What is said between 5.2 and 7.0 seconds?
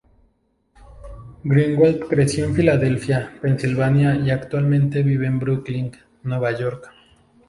en Brooklyn, Nueva York.